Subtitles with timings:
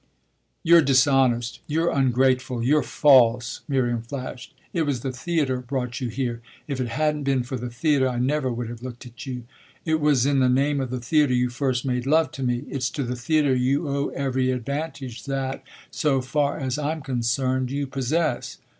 [0.63, 4.55] "You're dishonest, you're ungrateful, you're false!" Miriam flashed.
[4.73, 8.17] "It was the theatre brought you here if it hadn't been for the theatre I
[8.17, 9.43] never would have looked at you.
[9.85, 12.89] It was in the name of the theatre you first made love to me; it's
[12.89, 15.61] to the theatre you owe every advantage that,
[15.91, 18.57] so far as I'm concerned, you possess."